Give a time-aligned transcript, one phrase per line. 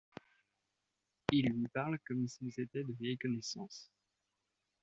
[1.31, 3.91] Il lui parle comme s'ils étaient de vieilles connaissances.